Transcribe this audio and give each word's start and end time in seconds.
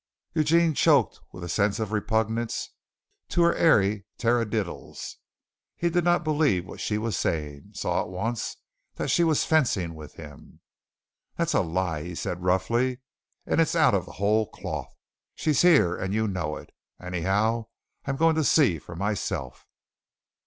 Eugene 0.33 0.73
choked 0.73 1.19
with 1.31 1.43
a 1.43 1.47
sense 1.47 1.77
of 1.79 1.91
repugnance 1.91 2.69
to 3.29 3.43
her 3.43 3.53
airy 3.53 4.03
taradiddles. 4.17 5.17
He 5.75 5.91
did 5.91 6.03
not 6.03 6.23
believe 6.23 6.65
what 6.65 6.79
she 6.81 6.97
was 6.97 7.15
saying 7.15 7.73
saw 7.75 8.01
at 8.01 8.09
once 8.09 8.55
that 8.95 9.11
she 9.11 9.23
was 9.23 9.45
fencing 9.45 9.93
with 9.93 10.15
him. 10.15 10.59
"That's 11.37 11.53
a 11.53 11.61
lie," 11.61 12.01
he 12.01 12.15
said 12.15 12.41
roughly, 12.41 12.97
"and 13.45 13.61
it's 13.61 13.75
out 13.75 13.93
of 13.93 14.07
the 14.07 14.13
whole 14.13 14.47
cloth! 14.49 14.91
She's 15.35 15.61
here, 15.61 15.95
and 15.95 16.15
you 16.15 16.27
know 16.27 16.55
it. 16.55 16.71
Anyhow, 16.99 17.67
I 18.05 18.09
am 18.09 18.15
going 18.17 18.33
to 18.37 18.43
see 18.43 18.79
for 18.79 18.95
myself." 18.95 19.67